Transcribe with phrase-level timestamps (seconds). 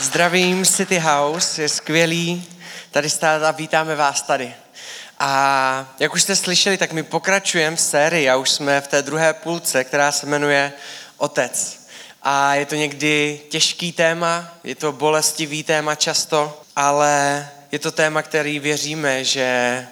[0.00, 2.44] Zdravím City House, je skvělý
[2.90, 4.54] tady stát a vítáme vás tady.
[5.18, 9.02] A jak už jste slyšeli, tak my pokračujeme v sérii a už jsme v té
[9.02, 10.72] druhé půlce, která se jmenuje
[11.16, 11.86] Otec.
[12.22, 18.22] A je to někdy těžký téma, je to bolestivý téma často, ale je to téma,
[18.22, 19.86] který věříme, že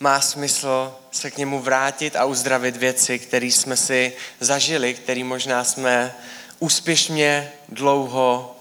[0.00, 5.64] má smysl se k němu vrátit a uzdravit věci, které jsme si zažili, které možná
[5.64, 6.14] jsme
[6.58, 8.55] úspěšně dlouho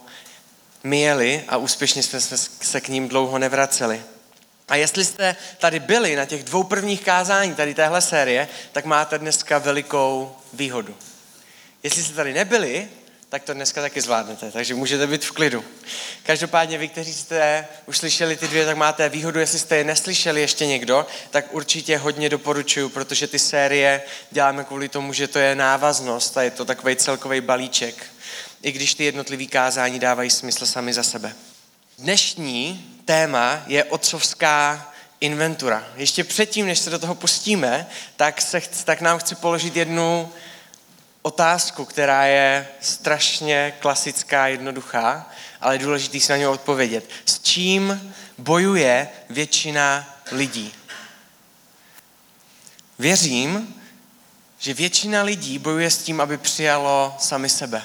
[0.85, 2.19] měli a úspěšně jsme
[2.61, 4.01] se k ním dlouho nevraceli.
[4.67, 9.19] A jestli jste tady byli na těch dvou prvních kázání tady téhle série, tak máte
[9.19, 10.95] dneska velikou výhodu.
[11.83, 12.87] Jestli jste tady nebyli,
[13.29, 15.65] tak to dneska taky zvládnete, takže můžete být v klidu.
[16.23, 20.41] Každopádně vy, kteří jste už slyšeli ty dvě, tak máte výhodu, jestli jste je neslyšeli
[20.41, 25.55] ještě někdo, tak určitě hodně doporučuju, protože ty série děláme kvůli tomu, že to je
[25.55, 28.14] návaznost a je to takový celkový balíček
[28.61, 31.35] i když ty jednotlivé kázání dávají smysl sami za sebe.
[31.99, 35.87] Dnešní téma je otcovská inventura.
[35.95, 40.31] Ještě předtím, než se do toho pustíme, tak, se, tak nám chci položit jednu
[41.21, 45.31] otázku, která je strašně klasická, jednoduchá,
[45.61, 47.09] ale je důležitý si na něj odpovědět.
[47.25, 50.73] S čím bojuje většina lidí?
[52.99, 53.75] Věřím,
[54.59, 57.83] že většina lidí bojuje s tím, aby přijalo sami sebe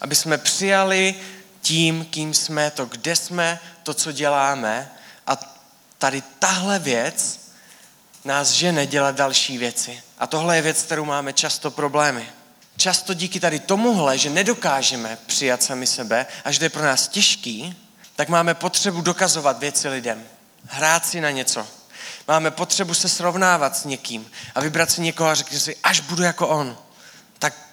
[0.00, 1.14] aby jsme přijali
[1.62, 4.90] tím, kým jsme, to, kde jsme, to, co děláme.
[5.26, 5.38] A
[5.98, 7.40] tady tahle věc
[8.24, 10.02] nás žene dělat další věci.
[10.18, 12.28] A tohle je věc, kterou máme často problémy.
[12.76, 17.08] Často díky tady tomuhle, že nedokážeme přijat sami sebe a že to je pro nás
[17.08, 17.76] těžký,
[18.16, 20.24] tak máme potřebu dokazovat věci lidem.
[20.66, 21.66] Hrát si na něco.
[22.28, 26.22] Máme potřebu se srovnávat s někým a vybrat si někoho a řeknět si, až budu
[26.22, 26.78] jako on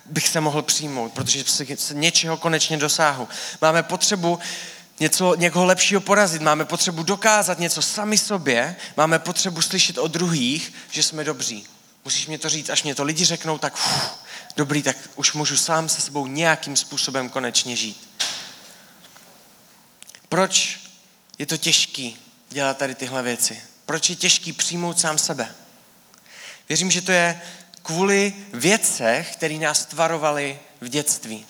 [0.05, 3.27] bych se mohl přijmout, protože se něčeho konečně dosáhu.
[3.61, 4.39] Máme potřebu
[4.99, 10.73] něco, někoho lepšího porazit, máme potřebu dokázat něco sami sobě, máme potřebu slyšet od druhých,
[10.91, 11.65] že jsme dobří.
[12.05, 14.09] Musíš mě to říct, až mě to lidi řeknou, tak uf,
[14.55, 18.09] dobrý, tak už můžu sám se sebou nějakým způsobem konečně žít.
[20.29, 20.79] Proč
[21.39, 22.17] je to těžký
[22.49, 23.61] dělat tady tyhle věci?
[23.85, 25.55] Proč je těžký přijmout sám sebe?
[26.69, 27.41] Věřím, že to je
[27.85, 31.45] kvůli věcech, které nás tvarovaly v dětství.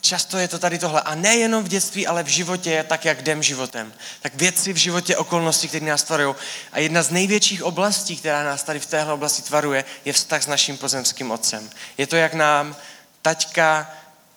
[0.00, 1.00] Často je to tady tohle.
[1.00, 3.92] A nejenom v dětství, ale v životě, tak jak jdem životem.
[4.22, 6.34] Tak věci v životě, okolnosti, které nás tvarují.
[6.72, 10.46] A jedna z největších oblastí, která nás tady v téhle oblasti tvaruje, je vztah s
[10.46, 11.70] naším pozemským otcem.
[11.98, 12.76] Je to, jak nám
[13.22, 13.90] taťka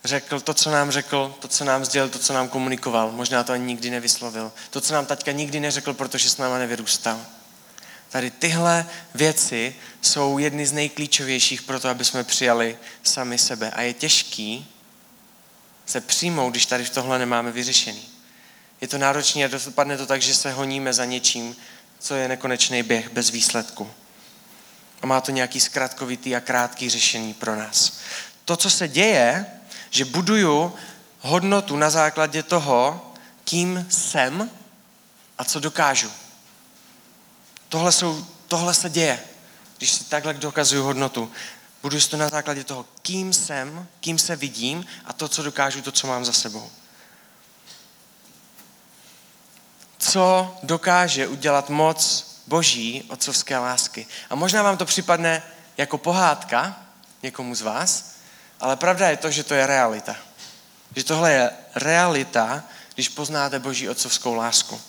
[0.04, 3.12] řekl to, co nám řekl, to, co nám sdělil, to, co nám komunikoval.
[3.12, 4.52] Možná to ani nikdy nevyslovil.
[4.70, 7.20] To, co nám taťka nikdy neřekl, protože s náma nevyrůstal.
[8.10, 13.72] Tady tyhle věci jsou jedny z nejklíčovějších pro to, aby jsme přijali sami sebe.
[13.72, 14.68] A je těžký
[15.86, 18.10] se přijmout, když tady v tohle nemáme vyřešený.
[18.82, 21.56] Je to náročné a dopadne to tak, že se honíme za něčím,
[22.00, 23.92] co je nekonečný běh bez výsledku.
[25.02, 28.00] A má to nějaký zkratkovitý a krátký řešení pro nás.
[28.46, 29.46] To, co se děje,
[29.90, 30.74] že buduju
[31.20, 33.12] hodnotu na základě toho,
[33.44, 34.50] kým jsem
[35.38, 36.12] a co dokážu.
[37.70, 39.20] Tohle, jsou, tohle se děje,
[39.78, 41.32] když si takhle dokazuju hodnotu.
[41.82, 45.92] Budu to na základě toho, kým jsem, kým se vidím a to, co dokážu, to,
[45.92, 46.72] co mám za sebou.
[49.98, 54.08] Co dokáže udělat moc boží otcovské lásky.
[54.30, 55.44] A možná vám to připadne
[55.78, 56.80] jako pohádka
[57.24, 58.16] někomu z vás,
[58.60, 60.16] ale pravda je to, že to je realita.
[60.96, 62.64] Že tohle je realita,
[62.94, 64.82] když poznáte boží otcovskou lásku.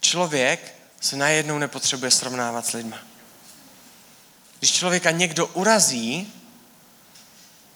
[0.00, 2.98] Člověk se najednou nepotřebuje srovnávat s lidma.
[4.58, 6.32] Když člověka někdo urazí,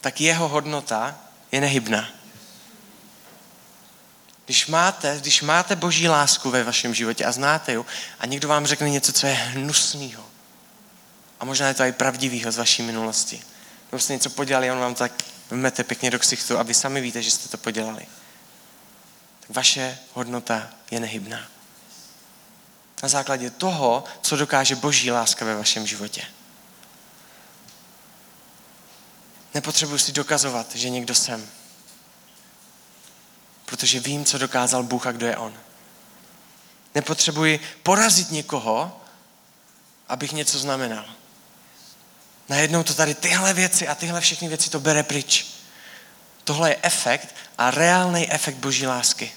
[0.00, 1.18] tak jeho hodnota
[1.52, 2.08] je nehybná.
[4.44, 7.84] Když máte, když máte boží lásku ve vašem životě a znáte ji
[8.18, 10.24] a někdo vám řekne něco, co je hnusného,
[11.40, 13.42] a možná je to i pravdivého z vaší minulosti,
[13.92, 15.12] nebo jste něco podělali a on vám tak
[15.50, 18.06] vmete pěkně do ksichtu a vy sami víte, že jste to podělali,
[19.40, 21.57] tak vaše hodnota je nehybná
[23.02, 26.24] na základě toho, co dokáže boží láska ve vašem životě.
[29.54, 31.48] Nepotřebuji si dokazovat, že někdo jsem.
[33.64, 35.54] Protože vím, co dokázal Bůh a kdo je On.
[36.94, 39.00] Nepotřebuji porazit někoho,
[40.08, 41.04] abych něco znamenal.
[42.48, 45.46] Najednou to tady tyhle věci a tyhle všechny věci to bere pryč.
[46.44, 49.32] Tohle je efekt a reálný efekt boží lásky.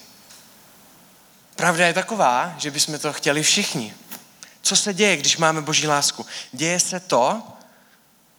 [1.62, 3.94] Pravda je taková, že bychom to chtěli všichni.
[4.62, 6.26] Co se děje, když máme boží lásku?
[6.52, 7.42] Děje se to,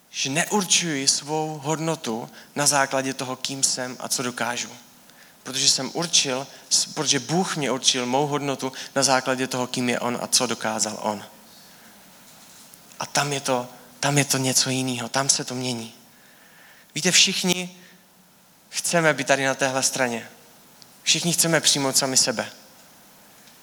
[0.09, 4.69] že neurčuji svou hodnotu na základě toho, kým jsem a co dokážu.
[5.43, 6.47] Protože jsem určil,
[6.93, 10.99] protože Bůh mě určil mou hodnotu na základě toho, kým je On a co dokázal
[11.01, 11.25] On.
[12.99, 13.67] A tam je to,
[13.99, 15.93] tam je to něco jiného, tam se to mění.
[16.95, 17.77] Víte, všichni
[18.69, 20.29] chceme být tady na téhle straně.
[21.03, 22.51] Všichni chceme přijmout sami sebe.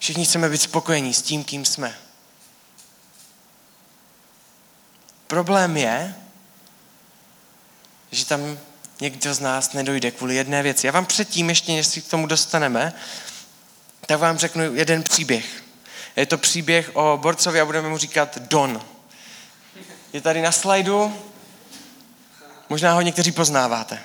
[0.01, 1.99] Všichni chceme být spokojení s tím, kým jsme.
[5.27, 6.15] Problém je,
[8.11, 8.59] že tam
[9.01, 10.87] někdo z nás nedojde kvůli jedné věci.
[10.87, 12.93] Já vám předtím, ještě než si k tomu dostaneme,
[14.07, 15.63] tak vám řeknu jeden příběh.
[16.17, 18.87] Je to příběh o borcovi a budeme mu říkat Don.
[20.13, 21.23] Je tady na slajdu,
[22.69, 24.03] možná ho někteří poznáváte.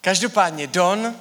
[0.00, 1.16] Každopádně Don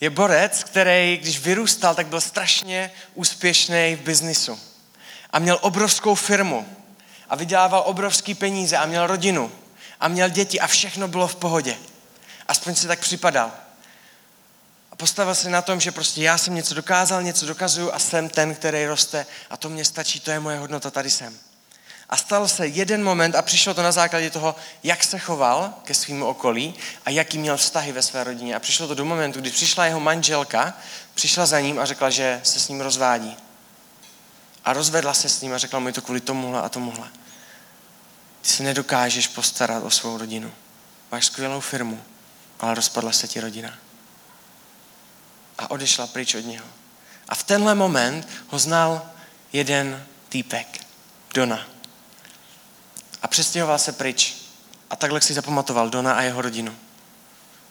[0.00, 4.60] je borec, který, když vyrůstal, tak byl strašně úspěšný v biznisu.
[5.30, 6.68] A měl obrovskou firmu.
[7.28, 9.52] A vydělával obrovský peníze a měl rodinu.
[10.00, 11.76] A měl děti a všechno bylo v pohodě.
[12.48, 13.52] Aspoň se tak připadal.
[14.92, 18.28] A postavil se na tom, že prostě já jsem něco dokázal, něco dokazuju a jsem
[18.28, 21.38] ten, který roste a to mě stačí, to je moje hodnota, tady jsem.
[22.10, 25.94] A stal se jeden moment a přišlo to na základě toho, jak se choval ke
[25.94, 26.74] svým okolí
[27.04, 28.56] a jaký měl vztahy ve své rodině.
[28.56, 30.74] A přišlo to do momentu, kdy přišla jeho manželka,
[31.14, 33.36] přišla za ním a řekla, že se s ním rozvádí.
[34.64, 37.08] A rozvedla se s ním a řekla mu to kvůli tomuhle a tomuhle.
[38.42, 40.52] Ty se nedokážeš postarat o svou rodinu.
[41.12, 42.02] Máš skvělou firmu,
[42.60, 43.74] ale rozpadla se ti rodina.
[45.58, 46.66] A odešla pryč od něho.
[47.28, 49.10] A v tenhle moment ho znal
[49.52, 50.80] jeden týpek,
[51.34, 51.75] Dona
[53.22, 54.36] a přestěhoval se pryč.
[54.90, 56.76] A takhle si zapamatoval Dona a jeho rodinu.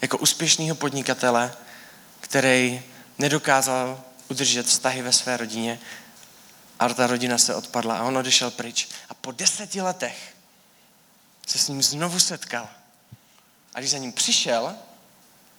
[0.01, 1.53] Jako úspěšného podnikatele,
[2.19, 2.83] který
[3.17, 5.79] nedokázal udržet vztahy ve své rodině
[6.79, 8.87] a ta rodina se odpadla a on odešel pryč.
[9.09, 10.35] A po deseti letech
[11.47, 12.69] se s ním znovu setkal.
[13.73, 14.75] A když za ním přišel,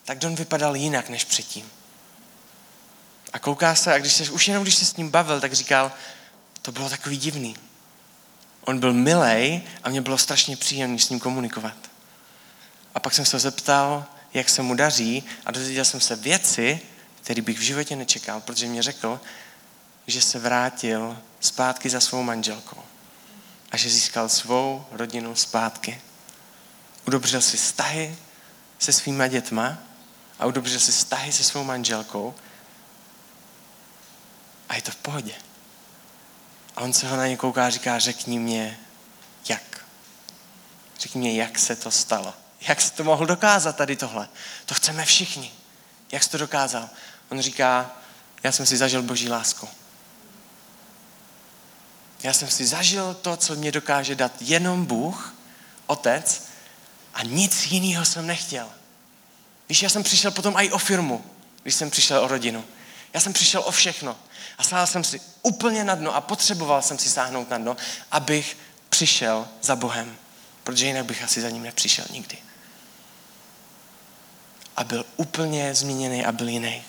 [0.05, 1.71] tak Don vypadal jinak než předtím.
[3.33, 5.93] A kouká se, a když se, už jenom když se s ním bavil, tak říkal,
[6.63, 7.57] to bylo takový divný.
[8.67, 11.77] On byl milej a mě bylo strašně příjemné s ním komunikovat.
[12.95, 14.05] A pak jsem se zeptal,
[14.35, 16.81] jak se mu daří a dozvěděl jsem se věci,
[17.23, 19.21] které bych v životě nečekal, protože mě řekl,
[20.07, 22.83] že se vrátil zpátky za svou manželkou
[23.71, 26.01] a že získal svou rodinu zpátky.
[27.07, 28.17] Udobřil si vztahy
[28.79, 29.79] se svýma dětma
[30.39, 32.35] a udobřil si vztahy se svou manželkou
[34.69, 35.35] a je to v pohodě.
[36.77, 38.79] A on se ho na ně kouká a říká, řekni mě,
[39.49, 39.87] jak.
[41.01, 42.35] Řekni mě, jak se to stalo.
[42.61, 44.29] Jak se to mohl dokázat tady tohle?
[44.67, 45.53] To chceme všichni.
[46.13, 46.89] Jak jsi to dokázal?
[47.29, 47.97] On říká,
[48.43, 49.69] já jsem si zažil boží lásku.
[52.23, 55.35] Já jsem si zažil to, co mě dokáže dát jenom Bůh,
[55.87, 56.43] Otec,
[57.15, 58.71] a nic jiného jsem nechtěl.
[59.69, 61.25] Víš, já jsem přišel potom i o firmu,
[61.63, 62.65] když jsem přišel o rodinu.
[63.15, 64.17] Já jsem přišel o všechno.
[64.59, 67.77] A sáhl jsem si úplně na dno a potřeboval jsem si sáhnout na dno,
[68.11, 68.57] abych
[68.89, 70.17] přišel za Bohem.
[70.65, 72.39] Protože jinak bych asi za ním nepřišel nikdy.
[74.77, 76.83] A byl úplně změněný a byl jiný.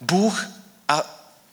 [0.00, 0.46] Bůh
[0.88, 1.02] a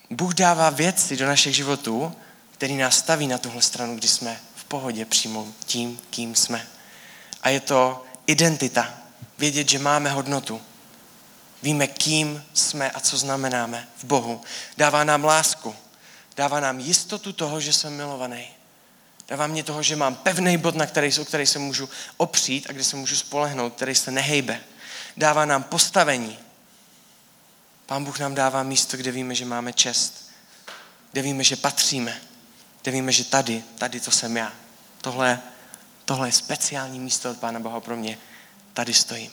[0.10, 2.16] Bůh dává věci do našich životů,
[2.52, 6.68] který nás staví na tuhle stranu, kdy jsme v pohodě přijmout tím, kým jsme.
[7.42, 8.94] A je to identita.
[9.38, 10.62] Vědět, že máme hodnotu.
[11.64, 14.42] Víme, kým jsme a co znamenáme v Bohu.
[14.78, 15.76] Dává nám lásku.
[16.36, 18.48] Dává nám jistotu toho, že jsem milovaný.
[19.28, 22.74] Dává mě toho, že mám pevný bod, na který, o který se můžu opřít a
[22.74, 24.60] kde se můžu spolehnout, který se nehejbe.
[25.18, 26.40] Dává nám postavení.
[27.86, 30.30] Pán Bůh nám dává místo, kde víme, že máme čest.
[31.12, 32.22] Kde víme, že patříme.
[32.82, 34.54] Kde víme, že tady, tady to jsem já.
[35.02, 35.40] Tohle,
[36.06, 38.18] tohle je speciální místo od Pána Boha pro mě.
[38.74, 39.32] Tady stojím.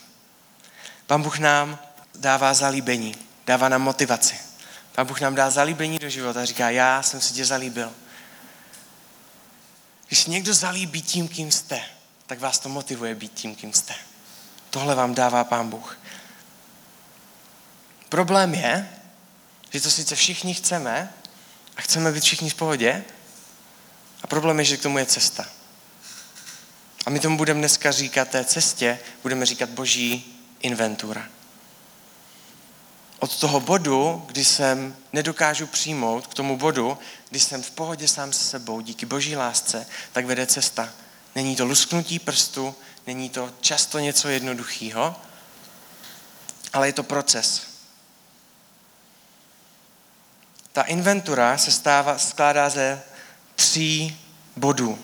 [1.07, 1.79] Pán Bůh nám
[2.19, 3.15] dává zalíbení,
[3.47, 4.39] dává nám motivaci.
[4.93, 7.93] Pán Bůh nám dá zalíbení do života a říká, já jsem si tě zalíbil.
[10.09, 11.81] Když někdo zalíbí tím, kým jste,
[12.27, 13.95] tak vás to motivuje být tím, kým jste.
[14.71, 15.99] Tohle vám dává Pán Bůh.
[18.09, 18.89] Problém je,
[19.71, 21.13] že to sice všichni chceme
[21.77, 23.05] a chceme být všichni v pohodě,
[24.23, 25.47] a problém je, že k tomu je cesta.
[27.07, 31.29] A my tomu budeme dneska říkat té cestě, budeme říkat boží inventura
[33.19, 36.99] od toho bodu, kdy jsem nedokážu přijmout, k tomu bodu,
[37.31, 40.91] kdy jsem v pohodě sám se sebou, díky boží lásce, tak vede cesta.
[41.35, 42.75] Není to lusknutí prstu,
[43.07, 45.17] není to často něco jednoduchého,
[46.73, 47.63] ale je to proces.
[50.73, 53.03] Ta inventura se stává, skládá ze
[53.55, 54.21] tří
[54.57, 54.99] bodů.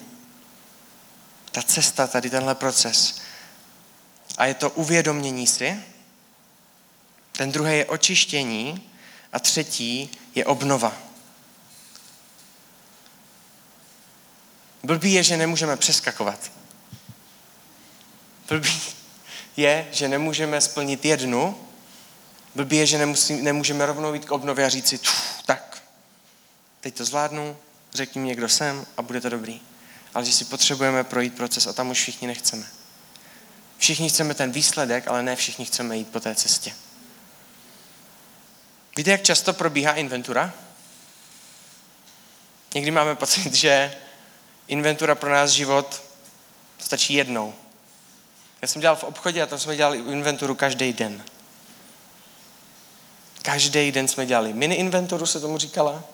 [1.52, 3.20] Ta cesta, tady tenhle proces.
[4.38, 5.93] a je to uvědomění si.
[7.36, 8.90] Ten druhý je očištění
[9.32, 10.96] a třetí je obnova.
[14.82, 16.52] Blbý je, že nemůžeme přeskakovat.
[18.48, 18.80] Blbý
[19.56, 21.58] je, že nemůžeme splnit jednu.
[22.54, 25.00] Blbý je, že nemusí, nemůžeme rovnou jít k obnově a říct si,
[25.46, 25.82] tak,
[26.80, 27.56] teď to zvládnu,
[27.94, 29.60] řekni mi, kdo jsem a bude to dobrý.
[30.14, 32.66] Ale že si potřebujeme projít proces a tam už všichni nechceme.
[33.78, 36.74] Všichni chceme ten výsledek, ale ne všichni chceme jít po té cestě.
[38.96, 40.52] Víte, jak často probíhá inventura?
[42.74, 43.96] Někdy máme pocit, že
[44.68, 46.02] inventura pro nás život
[46.78, 47.54] stačí jednou.
[48.62, 51.24] Já jsem dělal v obchodě a tam jsme dělali inventuru každý den.
[53.42, 56.04] Každý den jsme dělali mini inventuru, se tomu říkala.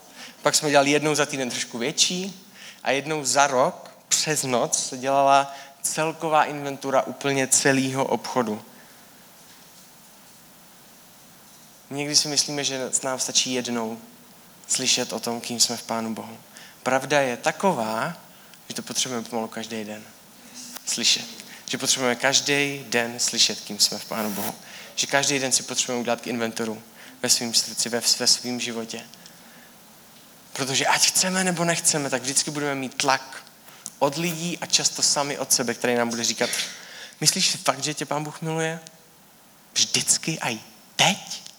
[0.42, 2.46] Pak jsme dělali jednou za týden trošku větší
[2.82, 8.62] a jednou za rok přes noc se dělala celková inventura úplně celého obchodu.
[11.90, 14.00] Někdy si myslíme, že nám stačí jednou
[14.68, 16.38] slyšet o tom, kým jsme v Pánu Bohu.
[16.82, 18.16] Pravda je taková,
[18.68, 20.02] že to potřebujeme pomalu každý den
[20.86, 21.24] slyšet.
[21.66, 24.54] Že potřebujeme každý den slyšet, kým jsme v Pánu Bohu.
[24.94, 26.82] Že každý den si potřebujeme udělat k inventoru
[27.22, 29.02] ve svém srdci, ve, ve svém životě.
[30.52, 33.44] Protože ať chceme nebo nechceme, tak vždycky budeme mít tlak
[33.98, 36.50] od lidí a často sami od sebe, který nám bude říkat,
[37.20, 38.80] myslíš si fakt, že tě Pán Bůh miluje?
[39.72, 40.60] Vždycky a i
[40.96, 41.49] teď?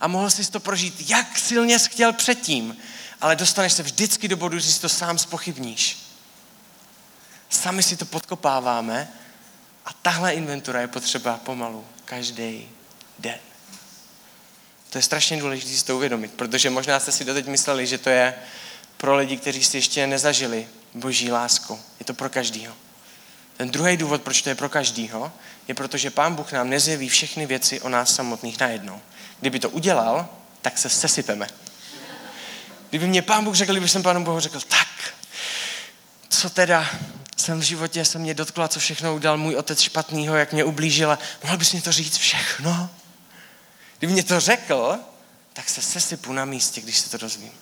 [0.00, 2.76] A mohl jsi to prožít, jak silně jsi chtěl předtím,
[3.20, 5.98] ale dostaneš se vždycky do bodu, že si to sám spochybníš.
[7.50, 9.08] Sami si to podkopáváme
[9.86, 12.68] a tahle inventura je potřeba pomalu každý
[13.18, 13.38] den.
[14.90, 18.10] To je strašně důležité si to uvědomit, protože možná jste si doteď mysleli, že to
[18.10, 18.34] je
[18.96, 21.80] pro lidi, kteří si ještě nezažili boží lásku.
[21.98, 22.74] Je to pro každýho.
[23.56, 25.32] Ten druhý důvod, proč to je pro každýho,
[25.68, 29.00] je proto, že Pán Bůh nám nezjeví všechny věci o nás samotných najednou.
[29.40, 30.28] Kdyby to udělal,
[30.62, 31.46] tak se sesypeme.
[32.90, 35.14] Kdyby mě Pán Bůh řekl, kdyby jsem Pánu Bohu řekl, tak,
[36.28, 36.90] co teda
[37.36, 41.18] jsem v životě se mě dotkla, co všechno udělal můj otec špatného, jak mě ublížila,
[41.42, 42.90] mohl bys mě to říct všechno?
[43.98, 44.98] Kdyby mě to řekl,
[45.52, 47.52] tak se sesypu na místě, když se to dozvím.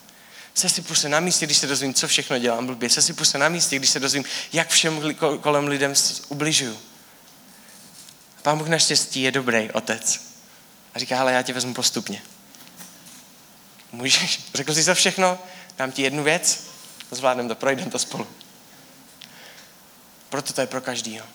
[0.53, 2.89] Se na místě, když se dozvím, co všechno dělám blbě.
[2.89, 5.93] Se na místě, když se dozvím, jak všem kolem lidem
[6.27, 6.79] ubližuju.
[8.41, 10.21] Pán Bůh naštěstí je dobrý otec.
[10.95, 12.21] A říká, ale já tě vezmu postupně.
[13.91, 15.39] Můžeš, řekl jsi to všechno,
[15.77, 16.63] dám ti jednu věc,
[17.11, 18.27] zvládneme to, projdeme to spolu.
[20.29, 21.25] Proto to je pro každýho.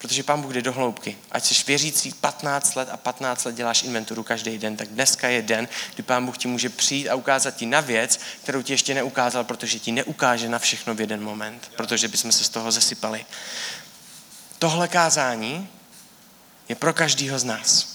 [0.00, 1.18] Protože Pán Bůh jde do hloubky.
[1.32, 5.42] Ať jsi věřící 15 let a 15 let děláš inventuru každý den, tak dneska je
[5.42, 8.94] den, kdy Pán Bůh ti může přijít a ukázat ti na věc, kterou ti ještě
[8.94, 13.26] neukázal, protože ti neukáže na všechno v jeden moment, protože bychom se z toho zesypali.
[14.58, 15.68] Tohle kázání
[16.68, 17.86] je pro každýho z nás.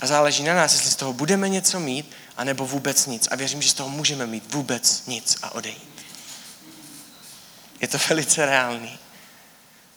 [0.00, 3.28] A záleží na nás, jestli z toho budeme něco mít, anebo vůbec nic.
[3.30, 6.04] A věřím, že z toho můžeme mít vůbec nic a odejít.
[7.80, 8.98] Je to velice reálný.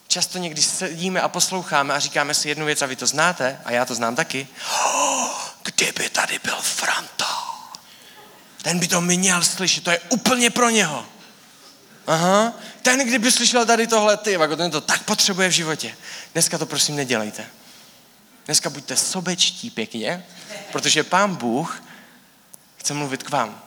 [0.08, 3.72] Často někdy sedíme a posloucháme a říkáme si jednu věc a vy to znáte, a
[3.72, 4.48] já to znám taky.
[4.86, 5.32] Oh,
[5.64, 7.38] kdyby tady byl Franta,
[8.62, 11.06] ten by to měl slyšet, to je úplně pro něho.
[12.08, 15.98] Aha, ten, kdyby slyšel tady tohle, ty, jako ten to tak potřebuje v životě.
[16.34, 17.46] Dneska to prosím nedělejte.
[18.46, 20.26] Dneska buďte sobečtí pěkně,
[20.72, 21.84] protože pán Bůh
[22.78, 23.62] chce mluvit k vám.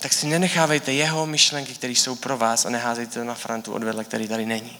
[0.00, 4.04] Tak si nenechávejte jeho myšlenky, které jsou pro vás a neházejte to na Frantu odvedle,
[4.04, 4.78] který tady není.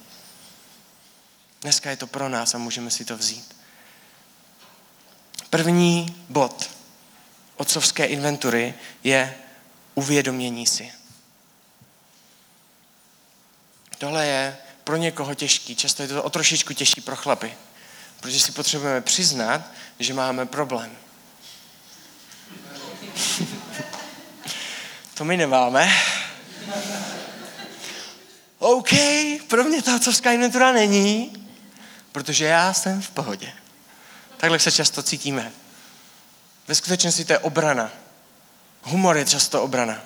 [1.61, 3.55] Dneska je to pro nás a můžeme si to vzít.
[5.49, 6.69] První bod
[7.57, 8.73] otcovské inventury
[9.03, 9.35] je
[9.95, 10.91] uvědomění si.
[13.97, 17.53] Tohle je pro někoho těžký, často je to o trošičku těžší pro chlapy.
[18.19, 19.61] Protože si potřebujeme přiznat,
[19.99, 20.97] že máme problém.
[25.21, 25.91] To my nemáme.
[28.59, 28.89] OK,
[29.47, 31.33] pro mě ta otcovská inventura není,
[32.11, 33.53] protože já jsem v pohodě.
[34.37, 35.51] Takhle se často cítíme.
[36.67, 37.91] Ve skutečnosti to je obrana.
[38.81, 40.01] Humor je často obrana.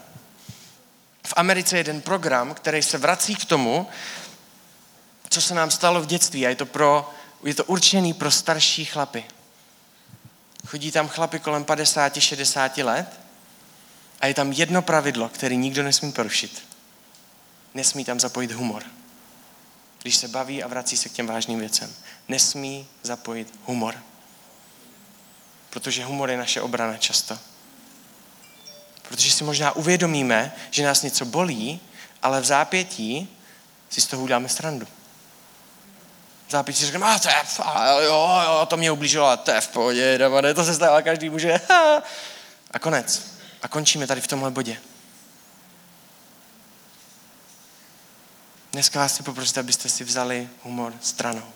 [1.27, 3.87] V Americe je jeden program, který se vrací k tomu,
[5.29, 8.85] co se nám stalo v dětství a je to pro je to určený pro starší
[8.85, 9.25] chlapy.
[10.67, 13.24] Chodí tam chlapy kolem 50-60 let
[14.25, 16.63] a je tam jedno pravidlo, které nikdo nesmí porušit.
[17.73, 18.83] Nesmí tam zapojit humor.
[20.01, 21.93] Když se baví a vrací se k těm vážným věcem.
[22.27, 23.95] Nesmí zapojit humor.
[25.69, 27.39] Protože humor je naše obrana často.
[29.01, 31.79] Protože si možná uvědomíme, že nás něco bolí,
[32.21, 33.29] ale v zápětí
[33.89, 34.87] si z toho uděláme srandu.
[36.49, 39.61] zápis si řekneme, a to je, a jo, jo, to mě ublížilo, a to je
[39.61, 40.19] v pohodě,
[40.55, 41.61] to se stává, každý může.
[42.71, 43.34] A konec.
[43.65, 44.77] A končíme tady v tomhle bodě.
[48.71, 51.51] Dneska vás chci poprosit, abyste si vzali humor stranou.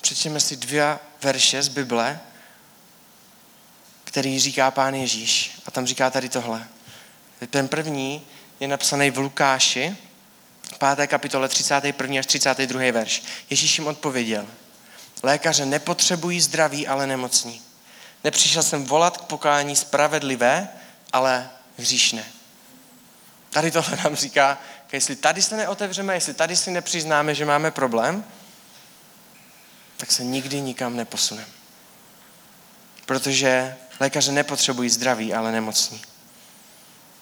[0.00, 2.20] Přečteme si dvě verše z Bible,
[4.04, 5.60] který říká pán Ježíš.
[5.66, 6.68] A tam říká tady tohle.
[7.50, 8.26] Ten první
[8.60, 9.96] je napsaný v Lukáši,
[10.96, 11.06] 5.
[11.06, 12.18] kapitole 31.
[12.18, 12.92] až 32.
[12.92, 13.22] verš.
[13.50, 14.46] Ježíš jim odpověděl.
[15.22, 17.73] Lékaře nepotřebují zdraví, ale nemocní.
[18.24, 20.68] Nepřišel jsem volat k pokání spravedlivé,
[21.12, 22.24] ale hříšné.
[23.50, 24.58] Tady tohle nám říká,
[24.92, 28.24] jestli tady se neotevřeme, jestli tady si nepřiznáme, že máme problém,
[29.96, 31.48] tak se nikdy nikam neposuneme.
[33.06, 36.02] Protože lékaře nepotřebují zdraví, ale nemocní.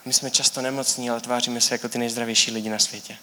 [0.05, 3.17] My jsme často nemocní, ale tváříme se jako ty nejzdravější lidi na světě.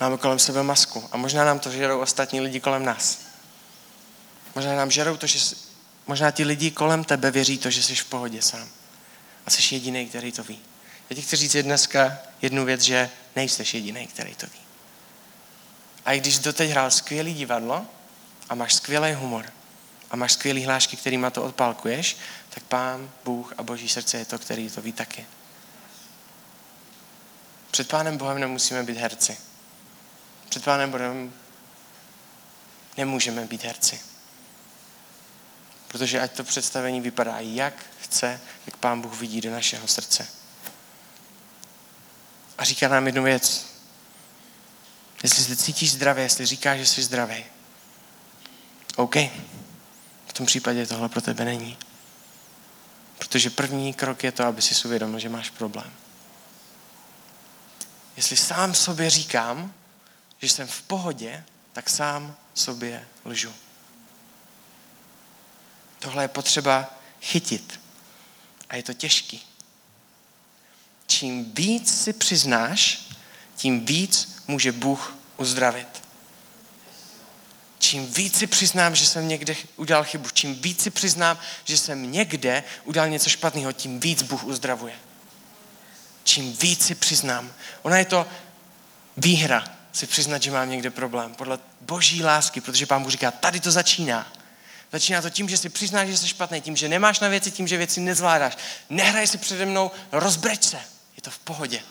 [0.00, 3.18] Máme kolem sebe masku a možná nám to žerou ostatní lidi kolem nás.
[4.54, 5.38] Možná nám žerou to, že
[6.06, 8.68] možná ti lidi kolem tebe věří to, že jsi v pohodě sám.
[9.46, 10.60] A jsi jediný, který to ví.
[11.10, 14.60] Já ti chci říct dneska jednu věc, že nejseš jediný, který to ví.
[16.04, 17.86] A i když doteď hrál skvělý divadlo
[18.48, 19.52] a máš skvělý humor
[20.10, 22.16] a máš skvělý hlášky, kterýma to odpálkuješ,
[22.50, 25.26] tak Pán, Bůh a Boží srdce je to, který to ví taky.
[27.70, 29.38] Před Pánem Bohem nemusíme být herci.
[30.48, 31.32] Před Pánem Bohem
[32.96, 34.00] nemůžeme být herci.
[35.96, 40.28] Protože ať to představení vypadá, jak chce, jak Pán Bůh vidí do našeho srdce.
[42.58, 43.66] A říká nám jednu věc.
[45.22, 47.44] Jestli se cítíš zdravě, jestli říkáš, že jsi zdravý,
[48.96, 49.16] OK.
[50.26, 51.78] V tom případě tohle pro tebe není.
[53.18, 55.92] Protože první krok je to, aby si uvědomil, že máš problém.
[58.16, 59.74] Jestli sám sobě říkám,
[60.42, 63.54] že jsem v pohodě, tak sám sobě lžu.
[65.98, 67.80] Tohle je potřeba chytit.
[68.68, 69.46] A je to těžký.
[71.06, 73.08] Čím víc si přiznáš,
[73.56, 76.02] tím víc může Bůh uzdravit.
[77.78, 82.12] Čím víc si přiznám, že jsem někde udělal chybu, čím víc si přiznám, že jsem
[82.12, 84.94] někde udělal něco špatného, tím víc Bůh uzdravuje.
[86.24, 87.52] Čím víc si přiznám.
[87.82, 88.26] Ona je to
[89.16, 91.34] výhra si přiznat, že mám někde problém.
[91.34, 94.32] Podle boží lásky, protože pán Bůh říká, tady to začíná.
[94.92, 97.68] Začíná to tím, že si přiznáš, že jsi špatný, tím, že nemáš na věci, tím,
[97.68, 98.56] že věci nezvládáš.
[98.90, 100.76] Nehraj si přede mnou, rozbreč se.
[101.16, 101.82] Je to v pohodě.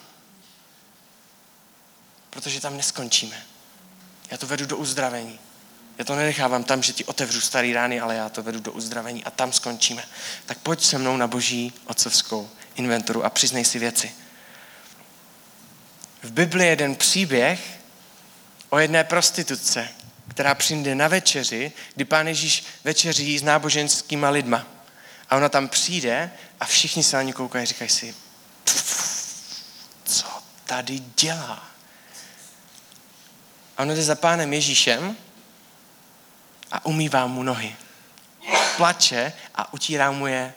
[2.29, 3.43] Protože tam neskončíme.
[4.31, 5.39] Já to vedu do uzdravení.
[5.97, 9.23] Já to nenechávám tam, že ti otevřu starý rány, ale já to vedu do uzdravení
[9.23, 10.03] a tam skončíme.
[10.45, 14.15] Tak pojď se mnou na boží otcovskou inventuru a přiznej si věci.
[16.23, 17.79] V Bibli je jeden příběh
[18.69, 19.89] o jedné prostitutce,
[20.27, 24.67] která přijde na večeři, kdy pán Ježíš večeří s náboženskýma lidma.
[25.29, 28.15] A ona tam přijde a všichni se na ní koukají a říkají si,
[30.05, 30.27] co
[30.65, 31.67] tady dělá?
[33.77, 35.17] A ona jde za pánem Ježíšem
[36.71, 37.75] a umývá mu nohy.
[38.77, 40.53] Plače a utírá mu je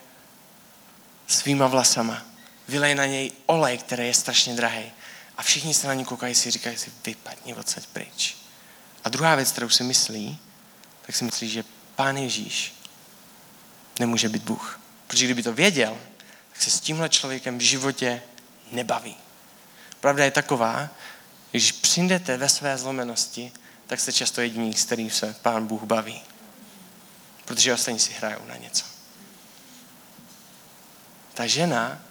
[1.27, 2.23] svýma vlasama.
[2.69, 4.93] Vylej na něj olej, který je strašně drahý.
[5.37, 8.38] A všichni se na ní koukají si říkají si, vypadni odsaď pryč.
[9.05, 10.39] A druhá věc, kterou si myslí,
[11.07, 11.65] tak si myslí, že
[11.97, 12.75] pán Ježíš
[13.99, 14.81] nemůže být Bůh.
[15.07, 15.99] Protože kdyby to věděl,
[16.53, 18.23] tak se s tímhle člověkem v životě
[18.73, 19.17] nebaví.
[20.01, 20.89] Pravda je taková,
[21.51, 23.53] když přijdete ve své zlomenosti,
[23.87, 26.23] tak jste často jediní, s kterým se pán Bůh baví.
[27.45, 28.85] Protože ostatní si hrajou na něco.
[31.35, 32.03] Ta žena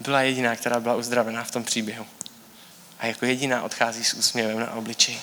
[0.00, 2.06] byla jediná, která byla uzdravená v tom příběhu.
[2.98, 5.20] A jako jediná odchází s úsměvem na obličeji.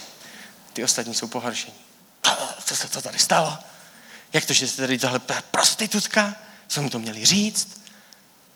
[0.74, 1.74] Ty ostatní jsou pohoršení.
[2.66, 3.58] Co se to tady stalo?
[4.34, 5.20] Jak to, že jste tady tohle
[5.52, 6.36] prostitutka?
[6.68, 7.82] Co mu to měli říct?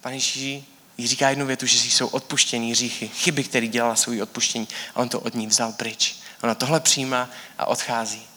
[0.01, 0.65] Pane Ježíši
[0.97, 4.67] jí říká jednu větu, že jsou odpuštění hříchy, chyby, které dělala, jsou odpuštění.
[4.95, 6.15] A on to od ní vzal pryč.
[6.43, 8.27] Ona tohle přijímá a odchází.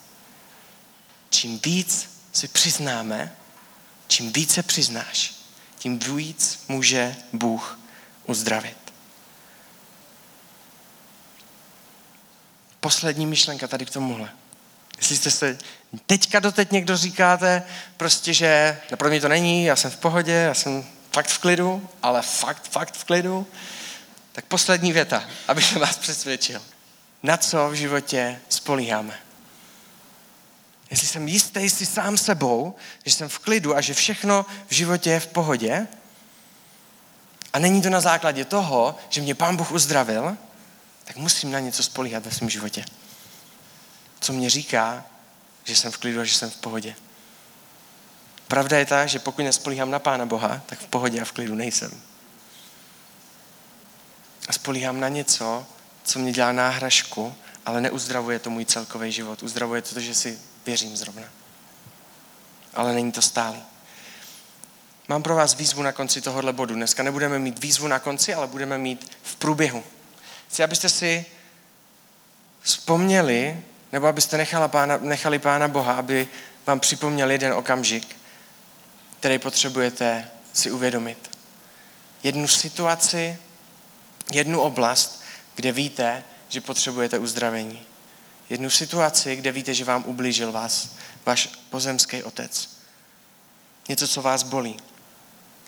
[1.30, 3.36] Čím víc si přiznáme,
[4.08, 5.34] čím více přiznáš,
[5.78, 7.78] tím víc může Bůh
[8.26, 8.87] uzdravit.
[12.80, 14.28] Poslední myšlenka tady k tomuhle.
[14.98, 15.58] Jestli jste se
[16.06, 17.62] teďka doteď někdo říkáte,
[17.96, 21.38] prostě, že no pro mě to není, já jsem v pohodě, já jsem fakt v
[21.38, 23.46] klidu, ale fakt, fakt v klidu,
[24.32, 26.62] tak poslední věta, aby se vás přesvědčil.
[27.22, 29.14] Na co v životě spolíháme?
[30.90, 35.10] Jestli jsem jistý si sám sebou, že jsem v klidu a že všechno v životě
[35.10, 35.86] je v pohodě,
[37.52, 40.36] a není to na základě toho, že mě Pán Bůh uzdravil,
[41.08, 42.84] tak musím na něco spolíhat ve svém životě.
[44.20, 45.04] Co mě říká,
[45.64, 46.94] že jsem v klidu a že jsem v pohodě.
[48.48, 51.54] Pravda je ta, že pokud nespolíhám na Pána Boha, tak v pohodě a v klidu
[51.54, 52.02] nejsem.
[54.48, 55.66] A spolíhám na něco,
[56.04, 57.34] co mě dělá náhražku,
[57.66, 59.42] ale neuzdravuje to můj celkový život.
[59.42, 61.26] Uzdravuje to, že si věřím zrovna.
[62.74, 63.62] Ale není to stálý.
[65.08, 66.74] Mám pro vás výzvu na konci tohohle bodu.
[66.74, 69.84] Dneska nebudeme mít výzvu na konci, ale budeme mít v průběhu.
[70.48, 71.26] Chci, abyste si
[72.60, 76.28] vzpomněli, nebo abyste nechala pána, nechali Pána Boha, aby
[76.66, 78.16] vám připomněl jeden okamžik,
[79.20, 81.38] který potřebujete si uvědomit.
[82.22, 83.38] Jednu situaci,
[84.32, 85.22] jednu oblast,
[85.54, 87.82] kde víte, že potřebujete uzdravení.
[88.50, 90.88] Jednu situaci, kde víte, že vám ublížil vás
[91.26, 92.78] váš pozemský otec.
[93.88, 94.76] Něco, co vás bolí.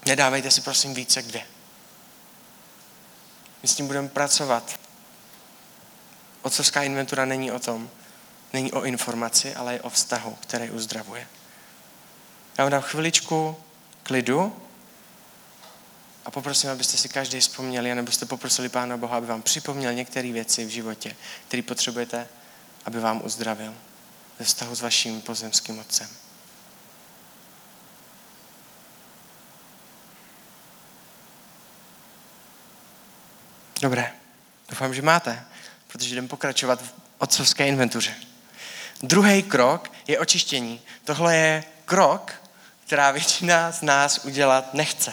[0.07, 1.47] Nedávejte si prosím více k dvě.
[3.63, 4.81] My s tím budeme pracovat.
[6.43, 7.91] Otcovská inventura není o tom,
[8.53, 11.27] není o informaci, ale je o vztahu, který uzdravuje.
[12.59, 13.57] Já vám dám chviličku
[14.03, 14.57] klidu
[16.25, 20.33] a poprosím, abyste si každý vzpomněli, nebo jste poprosili Pána Boha, aby vám připomněl některé
[20.33, 21.17] věci v životě,
[21.49, 22.29] které potřebujete,
[22.85, 23.75] aby vám uzdravil
[24.39, 26.09] ve vztahu s vaším pozemským otcem.
[33.81, 34.13] Dobré,
[34.69, 35.45] doufám, že máte,
[35.87, 38.15] protože jdeme pokračovat v otcovské inventuře.
[39.03, 40.81] Druhý krok je očištění.
[41.05, 42.33] Tohle je krok,
[42.87, 45.13] která většina z nás udělat nechce.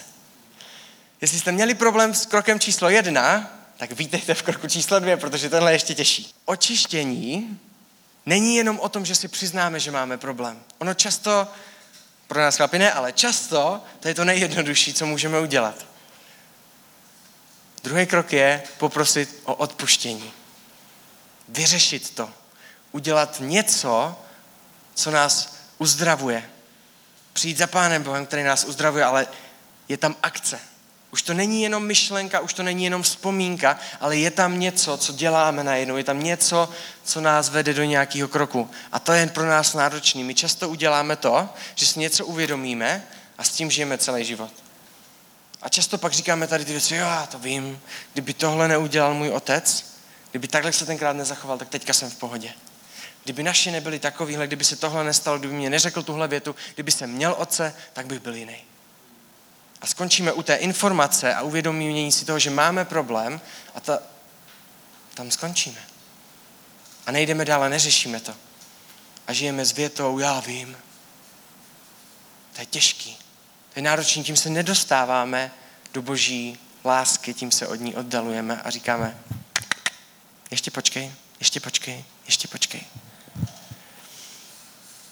[1.22, 5.50] Jestli jste měli problém s krokem číslo jedna, tak vítejte v kroku číslo dvě, protože
[5.50, 6.34] tenhle je ještě těžší.
[6.46, 7.60] Očištění
[8.26, 10.64] není jenom o tom, že si přiznáme, že máme problém.
[10.78, 11.48] Ono často,
[12.28, 15.97] pro nás chlapi ne, ale často to je to nejjednodušší, co můžeme udělat.
[17.88, 20.32] Druhý krok je poprosit o odpuštění.
[21.47, 22.30] Vyřešit to.
[22.91, 24.15] Udělat něco,
[24.95, 26.50] co nás uzdravuje.
[27.34, 29.28] Přijít za Pánem Bohem, který nás uzdravuje, ale
[29.89, 30.60] je tam akce.
[31.12, 35.13] Už to není jenom myšlenka, už to není jenom vzpomínka, ale je tam něco, co
[35.13, 36.69] děláme najednou, je tam něco,
[37.04, 38.69] co nás vede do nějakého kroku.
[38.91, 40.23] A to je pro nás náročný.
[40.23, 44.67] My často uděláme to, že si něco uvědomíme a s tím žijeme celý život.
[45.62, 47.80] A často pak říkáme tady ty věci, jo, já to vím,
[48.13, 49.93] kdyby tohle neudělal můj otec,
[50.32, 52.54] kdyby takhle se tenkrát nezachoval, tak teďka jsem v pohodě.
[53.24, 57.12] Kdyby naši nebyli takovýhle, kdyby se tohle nestalo, kdyby mě neřekl tuhle větu, kdyby jsem
[57.12, 58.58] měl otce, tak bych byl jiný
[59.82, 63.41] a skončíme u té informace a uvědomění si toho, že máme problém
[63.76, 64.00] a ta,
[65.13, 65.80] tam skončíme.
[67.06, 68.36] A nejdeme dále, neřešíme to.
[69.28, 70.78] A žijeme s větou, já vím.
[72.54, 73.17] To je těžký.
[73.78, 75.52] Je náročný, tím se nedostáváme
[75.94, 79.18] do boží lásky, tím se od ní oddalujeme a říkáme,
[80.52, 82.82] ještě počkej, ještě počkej, ještě počkej.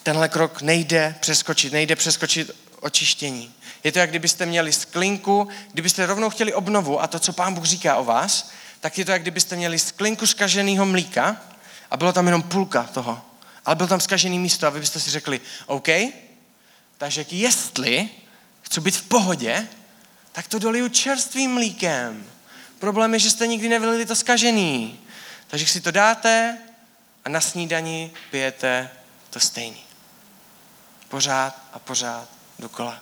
[0.03, 3.53] Tenhle krok nejde přeskočit, nejde přeskočit očištění.
[3.83, 7.65] Je to, jak kdybyste měli sklinku, kdybyste rovnou chtěli obnovu a to, co pán Bůh
[7.65, 11.41] říká o vás, tak je to, jak kdybyste měli sklinku zkaženého mlíka
[11.91, 13.21] a bylo tam jenom půlka toho.
[13.65, 15.87] Ale bylo tam zkažený místo a vy byste si řekli, OK,
[16.97, 18.09] takže jestli
[18.65, 19.67] chci být v pohodě,
[20.31, 22.25] tak to doliju čerstvým mlíkem.
[22.79, 24.99] Problém je, že jste nikdy nevylili to zkažený.
[25.47, 26.57] Takže si to dáte
[27.25, 28.89] a na snídani pijete
[29.29, 29.81] to stejný.
[31.09, 33.01] Pořád a pořád dokola.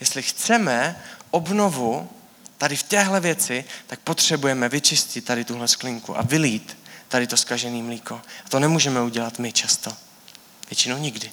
[0.00, 2.10] Jestli chceme obnovu
[2.58, 6.76] tady v téhle věci, tak potřebujeme vyčistit tady tuhle sklinku a vylít
[7.08, 8.14] tady to skažené mlíko.
[8.46, 9.96] A to nemůžeme udělat my často.
[10.70, 11.32] Většinou nikdy.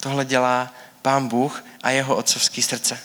[0.00, 2.98] Tohle dělá Pán Bůh a jeho otcovský srdce.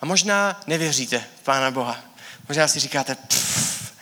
[0.00, 2.00] A možná nevěříte Pána Boha.
[2.48, 3.92] Možná si říkáte, pff,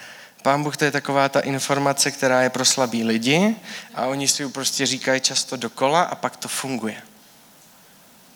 [0.42, 3.56] Pán Bůh to je taková ta informace, která je pro slabý lidi
[3.94, 7.02] a oni si ji prostě říkají často dokola a pak to funguje.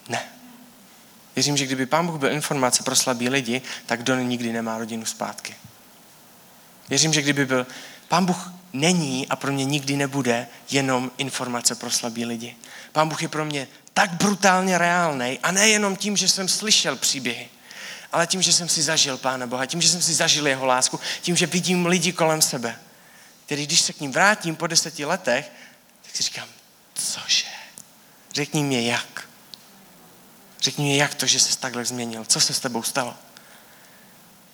[0.08, 0.22] Ne.
[1.36, 5.04] Věřím, že kdyby Pán Bůh byl informace pro slabý lidi, tak Don nikdy nemá rodinu
[5.04, 5.54] zpátky.
[6.88, 7.66] Věřím, že kdyby byl
[8.12, 12.56] Pán Bůh není a pro mě nikdy nebude jenom informace pro slabý lidi.
[12.92, 17.48] Pán Bůh je pro mě tak brutálně reálný a nejenom tím, že jsem slyšel příběhy,
[18.12, 21.00] ale tím, že jsem si zažil Pána Boha, tím, že jsem si zažil jeho lásku,
[21.22, 22.78] tím, že vidím lidi kolem sebe,
[23.46, 25.52] který když se k ním vrátím po deseti letech,
[26.02, 26.48] tak si říkám,
[26.94, 27.46] cože?
[28.34, 29.28] Řekni mi jak.
[30.60, 32.24] Řekni mi, jak to, že se takhle změnil?
[32.24, 33.16] Co se s tebou stalo?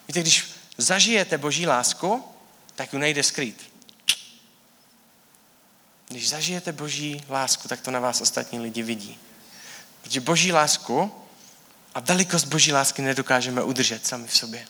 [0.08, 2.24] Víte, když zažijete boží lásku,
[2.78, 3.72] tak ji nejde skrýt.
[6.08, 9.18] Když zažijete boží lásku, tak to na vás ostatní lidi vidí.
[10.02, 11.12] Protože boží lásku
[11.94, 14.66] a velikost boží lásky nedokážeme udržet sami v sobě.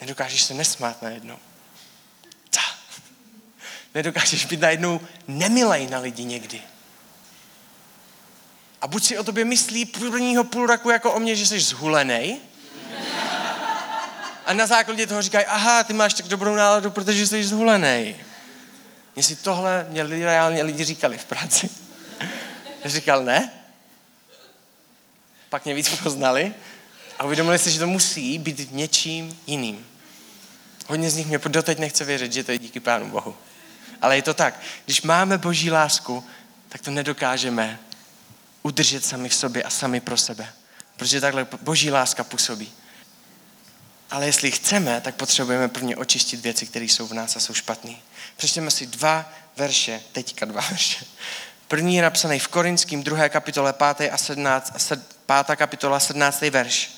[0.00, 1.38] Nedokážeš se nesmát najednou.
[2.50, 2.60] Ta.
[3.94, 6.62] Nedokážeš být najednou nemilej na lidi někdy.
[8.80, 12.40] A buď si o tobě myslí prvního půl roku jako o mě, že jsi zhulený,
[14.46, 18.16] a na základě toho říkají, aha, ty máš tak dobrou náladu, protože jsi zhulený.
[19.16, 21.70] Mně si tohle mě reálně lidi říkali v práci.
[22.84, 23.50] Říkal, ne.
[25.48, 26.54] Pak mě víc poznali
[27.18, 29.86] a uvědomili si, že to musí být něčím jiným.
[30.86, 33.36] Hodně z nich mě doteď nechce věřit, že to je díky Pánu Bohu.
[34.02, 34.60] Ale je to tak.
[34.84, 36.24] Když máme boží lásku,
[36.68, 37.78] tak to nedokážeme
[38.62, 40.52] udržet sami v sobě a sami pro sebe.
[40.96, 42.72] Protože takhle boží láska působí.
[44.10, 47.94] Ale jestli chceme, tak potřebujeme prvně očistit věci, které jsou v nás a jsou špatné.
[48.36, 51.04] Přečteme si dva verše, teďka dva verše.
[51.68, 53.28] První je napsaný v Korinským 2.
[53.28, 54.10] kapitole 5.
[54.12, 54.72] a 17,
[55.26, 55.56] 5.
[55.56, 56.40] kapitola 17.
[56.40, 56.90] verš.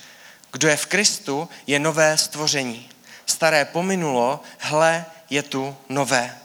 [0.52, 2.88] Kdo je v Kristu, je nové stvoření.
[3.26, 6.38] Staré pominulo, hle, je tu nové.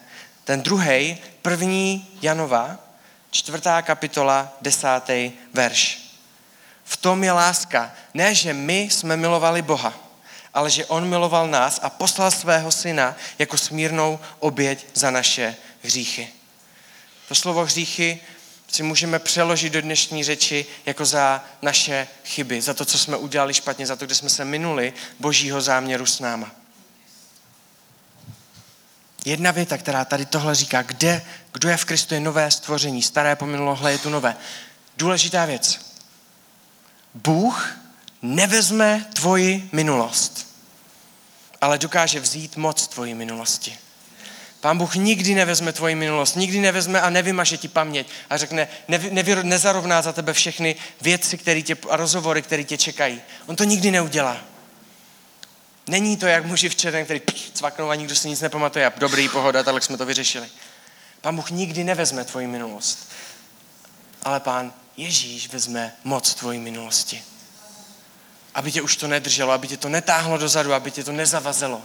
[0.43, 2.80] Ten druhý, první Janova,
[3.32, 5.99] čtvrtá kapitola, desátý verš.
[6.84, 7.91] V tom je láska.
[8.13, 9.93] Ne, že my jsme milovali Boha,
[10.54, 16.30] ale že on miloval nás a poslal svého syna jako smírnou oběť za naše hříchy.
[17.28, 18.20] To slovo hříchy
[18.72, 23.54] si můžeme přeložit do dnešní řeči jako za naše chyby, za to, co jsme udělali
[23.54, 26.52] špatně, za to, kde jsme se minuli božího záměru s náma.
[29.26, 33.36] Jedna věta, která tady tohle říká, kde, kdo je v Kristu, je nové stvoření, staré
[33.36, 34.36] pominulo, hle je tu nové.
[34.98, 35.80] Důležitá věc.
[37.13, 37.78] Bůh
[38.23, 40.55] nevezme tvoji minulost,
[41.62, 43.77] ale dokáže vzít moc tvoji minulosti.
[44.62, 49.12] Pán Bůh nikdy nevezme tvoji minulost, nikdy nevezme a nevymaže ti paměť a řekne, nevy,
[49.12, 53.21] nevy, nezarovná za tebe všechny věci které tě, a rozhovory, které tě čekají.
[53.45, 54.38] On to nikdy neudělá.
[55.88, 57.21] Není to jak muži včera, který
[57.53, 60.47] cvaknou a nikdo si nic nepamatuje dobrý pohoda, tak jsme to vyřešili.
[61.21, 63.12] Pán Bůh nikdy nevezme tvoji minulost.
[64.23, 67.23] Ale pán Ježíš vezme moc tvojí minulosti.
[68.56, 71.82] Aby tě už to nedrželo, aby tě to netáhlo dozadu, aby tě to nezavazelo.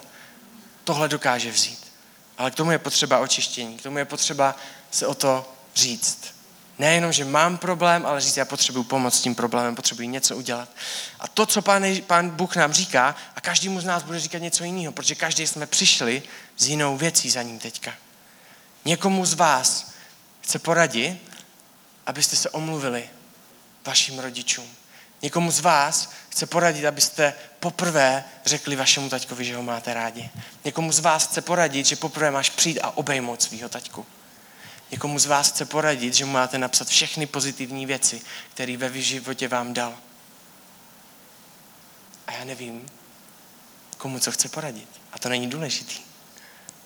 [0.85, 1.93] Tohle dokáže vzít.
[2.39, 4.57] Ale k tomu je potřeba očištění, k tomu je potřeba
[4.91, 6.35] se o to říct.
[6.79, 10.69] Nejenom, že mám problém, ale říct, já potřebuji pomoc s tím problémem, potřebuji něco udělat.
[11.21, 14.65] A to, co pán, pán Bůh nám říká, a každému z nás bude říkat něco
[14.65, 16.23] jiného, protože každý jsme přišli
[16.57, 17.95] s jinou věcí za ním teďka.
[18.85, 19.93] Někomu z vás
[20.41, 21.19] chce poradit,
[22.07, 23.11] abyste se omluvili
[23.87, 24.69] vašim rodičům.
[25.23, 30.31] Někomu z vás chce poradit, abyste poprvé řekli vašemu taťkovi, že ho máte rádi.
[30.65, 34.07] Někomu z vás chce poradit, že poprvé máš přijít a obejmout svého taťku.
[34.91, 38.23] Někomu z vás chce poradit, že mu máte napsat všechny pozitivní věci,
[38.55, 39.99] které ve životě vám dal.
[42.27, 42.87] A já nevím,
[43.99, 44.89] komu co chce poradit.
[45.13, 46.01] A to není důležitý,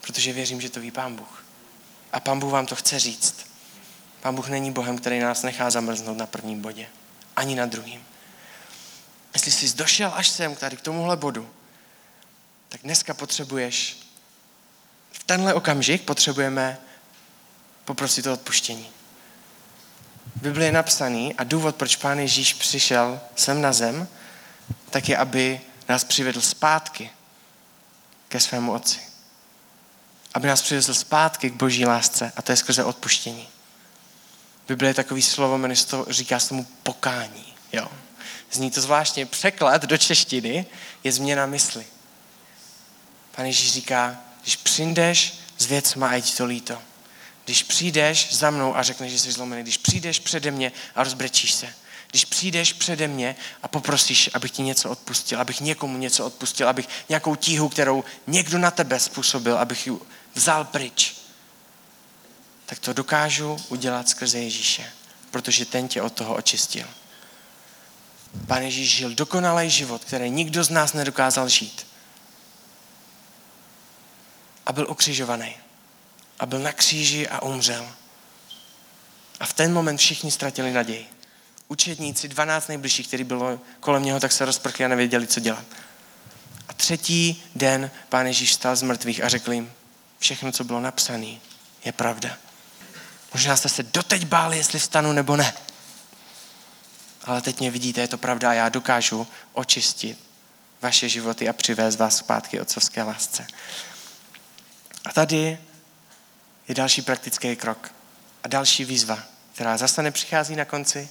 [0.00, 1.44] protože věřím, že to ví Pán Bůh.
[2.12, 3.46] A Pán Bůh vám to chce říct.
[4.20, 6.88] Pán Bůh není Bohem, který nás nechá zamrznout na prvním bodě.
[7.36, 8.02] Ani na druhém.
[9.34, 11.50] Jestli jsi došel až sem, tady k tomuhle bodu,
[12.68, 13.98] tak dneska potřebuješ,
[15.12, 16.78] v tenhle okamžik potřebujeme
[17.84, 18.90] poprosit o odpuštění.
[20.36, 24.08] V Biblii je napsaný a důvod, proč Pán Ježíš přišel sem na zem,
[24.90, 27.10] tak je, aby nás přivedl zpátky
[28.28, 29.00] ke svému Otci.
[30.34, 33.48] Aby nás přivedl zpátky k boží lásce a to je skrze odpuštění.
[34.64, 37.54] V Biblii je takový slovo, jmenuje to, říká se tomu pokání.
[37.72, 37.88] Jo.
[38.52, 39.26] Zní to zvláštně.
[39.26, 40.66] Překlad do češtiny
[41.04, 41.86] je změna mysli.
[43.36, 46.82] Pane Ježíš říká, když přijdeš s věcma a ti to líto.
[47.44, 51.52] Když přijdeš za mnou a řekneš, že jsi zlomený, když přijdeš přede mě a rozbrečíš
[51.54, 51.74] se,
[52.10, 56.88] když přijdeš přede mě a poprosíš, abych ti něco odpustil, abych někomu něco odpustil, abych
[57.08, 59.92] nějakou tíhu, kterou někdo na tebe způsobil, abych ji
[60.34, 61.14] vzal pryč,
[62.66, 64.92] tak to dokážu udělat skrze Ježíše,
[65.30, 66.86] protože ten tě od toho očistil.
[68.46, 71.86] Pán Ježíš žil dokonalý život, který nikdo z nás nedokázal žít.
[74.66, 75.56] A byl ukřižovaný
[76.38, 77.88] a byl na kříži a umřel.
[79.40, 81.06] A v ten moment všichni ztratili naději.
[81.68, 85.64] Učedníci, 12 nejbližších, který bylo kolem něho, tak se rozprchli a nevěděli, co dělat.
[86.68, 89.72] A třetí den pán Ježíš vstal z mrtvých a řekl jim,
[90.18, 91.34] všechno, co bylo napsané,
[91.84, 92.36] je pravda.
[93.32, 95.54] Možná jste se doteď báli, jestli vstanu nebo ne.
[97.24, 100.18] Ale teď mě vidíte, je to pravda já dokážu očistit
[100.82, 103.46] vaše životy a přivést vás zpátky otcovské lásce.
[105.04, 105.58] A tady
[106.68, 107.92] je další praktický krok
[108.44, 109.18] a další výzva,
[109.54, 111.08] která zase nepřichází na konci,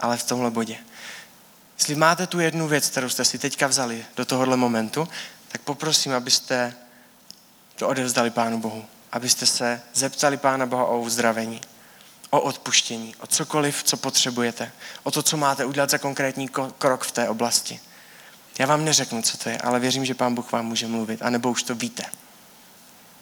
[0.00, 0.76] ale v tomhle bodě.
[1.78, 5.08] Jestli máte tu jednu věc, kterou jste si teďka vzali do tohohle momentu,
[5.48, 6.74] tak poprosím, abyste
[7.76, 8.84] to odevzdali Pánu Bohu.
[9.12, 11.60] Abyste se zeptali Pána Boha o uzdravení,
[12.30, 17.12] o odpuštění, o cokoliv, co potřebujete, o to, co máte udělat za konkrétní krok v
[17.12, 17.80] té oblasti.
[18.58, 21.50] Já vám neřeknu, co to je, ale věřím, že Pán Bůh vám může mluvit, anebo
[21.50, 22.02] už to víte.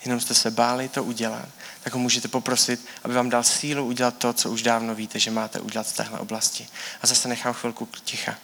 [0.05, 1.49] Jenom jste se báli to udělat,
[1.83, 5.31] tak ho můžete poprosit, aby vám dal sílu udělat to, co už dávno víte, že
[5.31, 6.69] máte udělat v téhle oblasti.
[7.03, 8.35] A zase nechám chvilku ticha.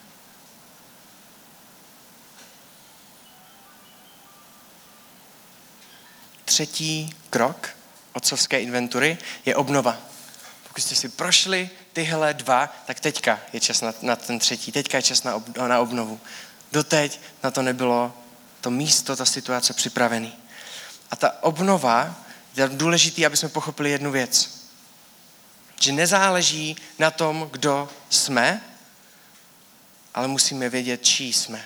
[6.45, 7.69] Třetí krok
[8.13, 10.14] otcovské inventury je obnova.
[10.75, 14.99] Pokud jste si prošli tyhle dva, tak teďka je čas na, na ten třetí, teďka
[14.99, 16.21] je čas na, ob, na obnovu.
[16.73, 18.15] Doteď na to nebylo
[18.61, 20.35] to místo, ta situace připravený.
[21.11, 22.17] A ta obnova,
[22.57, 24.65] je důležité, aby jsme pochopili jednu věc.
[25.81, 28.63] Že nezáleží na tom, kdo jsme,
[30.15, 31.65] ale musíme vědět, čí jsme.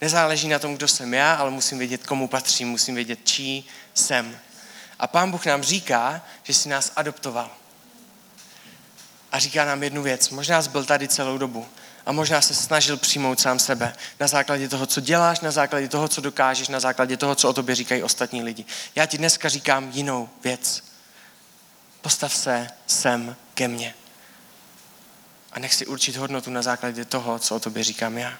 [0.00, 4.38] Nezáleží na tom, kdo jsem já, ale musím vědět, komu patřím, musím vědět, čí jsem.
[4.98, 7.50] A Pán Bůh nám říká, že si nás adoptoval.
[9.34, 10.30] A říká nám jednu věc.
[10.30, 11.66] Možná jsi byl tady celou dobu,
[12.06, 16.08] a možná se snažil přijmout sám sebe na základě toho, co děláš, na základě toho,
[16.08, 18.64] co dokážeš, na základě toho, co o tobě říkají ostatní lidi.
[18.94, 20.84] Já ti dneska říkám jinou věc.
[22.00, 23.94] Postav se sem ke mně.
[25.52, 28.32] A nech si určit hodnotu na základě toho, co o tobě říkám já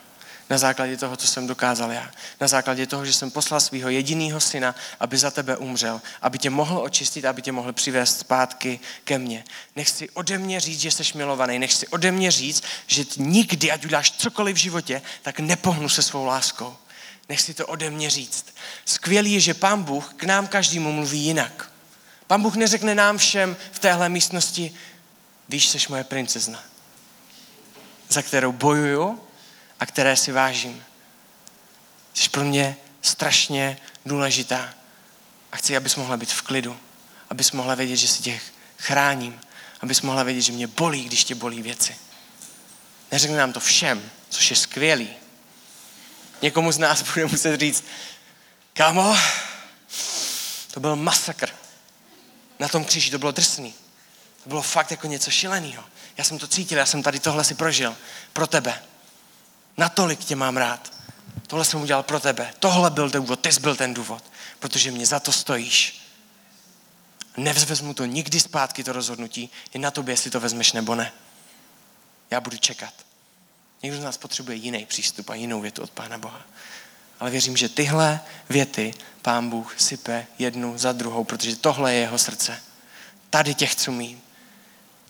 [0.51, 2.11] na základě toho, co jsem dokázal já.
[2.41, 6.51] Na základě toho, že jsem poslal svého jediného syna, aby za tebe umřel, aby tě
[6.51, 9.45] mohl očistit, aby tě mohl přivést zpátky ke mně.
[9.77, 11.59] Nech si ode mě říct, že jsi milovaný.
[11.59, 16.03] Nech si ode mě říct, že nikdy, ať uděláš cokoliv v životě, tak nepohnu se
[16.03, 16.77] svou láskou.
[17.29, 18.47] Nech si to ode mě říct.
[18.85, 21.71] Skvělý je, že Pán Bůh k nám každému mluví jinak.
[22.27, 24.75] Pán Bůh neřekne nám všem v téhle místnosti,
[25.49, 26.63] víš, jsi moje princezna,
[28.09, 29.24] za kterou bojuju,
[29.85, 30.85] a které si vážím.
[32.15, 34.75] Jsi pro mě strašně důležitá
[35.53, 36.81] a chci, abys mohla být v klidu,
[37.31, 38.41] abys mohla vědět, že si tě
[38.79, 39.41] chráním,
[39.81, 41.97] abys mohla vědět, že mě bolí, když tě bolí věci.
[43.13, 45.09] Neřekne nám to všem, což je skvělý.
[46.43, 47.85] Někomu z nás bude muset říct,
[48.73, 49.17] kámo,
[50.71, 51.51] to byl masakr.
[52.59, 53.75] Na tom kříži to bylo drsný.
[54.43, 55.85] To bylo fakt jako něco šileného.
[56.17, 57.97] Já jsem to cítil, já jsem tady tohle si prožil.
[58.33, 58.83] Pro tebe.
[59.77, 60.93] Natolik tě mám rád.
[61.47, 62.55] Tohle jsem udělal pro tebe.
[62.59, 64.25] Tohle byl ten důvod, ty jsi byl ten důvod.
[64.59, 66.01] Protože mě za to stojíš.
[67.37, 69.51] Nevzvezmu to nikdy zpátky, to rozhodnutí.
[69.75, 71.13] Je na tobě, jestli to vezmeš nebo ne.
[72.31, 72.95] Já budu čekat.
[73.83, 76.43] Někdo z nás potřebuje jiný přístup a jinou větu od Pána Boha.
[77.21, 82.19] Ale věřím, že tyhle věty Pán Bůh sype jednu za druhou, protože tohle je jeho
[82.19, 82.63] srdce.
[83.31, 84.25] Tady tě chci mít.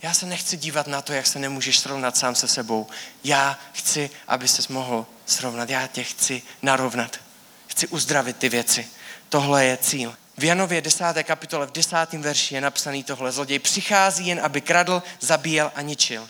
[0.04, 2.86] Já se nechci dívat na to, jak se nemůžeš srovnat sám se sebou.
[3.24, 5.70] Já chci, aby ses mohl srovnat.
[5.70, 7.20] Já tě chci narovnat.
[7.66, 8.88] Chci uzdravit ty věci.
[9.28, 10.16] Tohle je cíl.
[10.38, 11.04] V Janově 10.
[11.22, 11.96] kapitole v 10.
[12.12, 13.32] verši je napsaný tohle.
[13.32, 16.28] Zloděj přichází jen, aby kradl, zabíjel a ničil.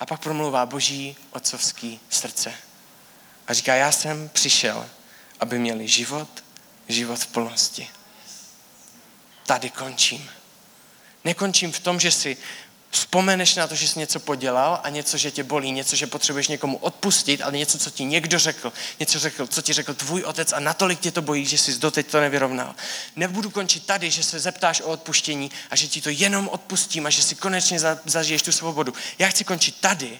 [0.00, 2.54] A pak promluvá boží otcovský srdce.
[3.46, 4.88] A říká, já jsem přišel,
[5.40, 6.44] aby měli život,
[6.88, 7.88] život v plnosti.
[9.46, 10.30] Tady končím.
[11.26, 12.36] Nekončím v tom, že si
[12.90, 16.48] vzpomeneš na to, že jsi něco podělal a něco, že tě bolí, něco, že potřebuješ
[16.48, 20.52] někomu odpustit, ale něco, co ti někdo řekl, něco, řekl, co ti řekl tvůj otec
[20.52, 22.74] a natolik tě to bojí, že jsi doteď to nevyrovnal.
[23.16, 27.10] Nebudu končit tady, že se zeptáš o odpuštění a že ti to jenom odpustím a
[27.10, 28.94] že si konečně zažiješ tu svobodu.
[29.18, 30.18] Já chci končit tady,